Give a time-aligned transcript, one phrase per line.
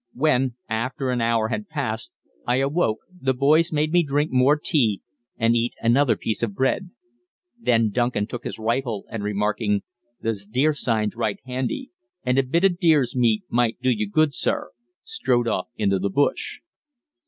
[0.15, 2.11] When, after an hour had passed,
[2.47, 5.03] I awoke, the boys made me drink more tea
[5.37, 6.89] and eat another piece of bread.
[7.59, 9.83] Then Duncan took his rifle, and remarking,
[10.19, 11.91] "The 's deer signs right handy,
[12.23, 14.71] an' a bit o' deer's meat might do you good, sir,"
[15.03, 16.61] strode off into the bush.